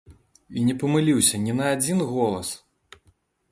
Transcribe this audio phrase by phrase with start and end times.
[0.59, 2.53] І не памыліўся ні на адзін голас!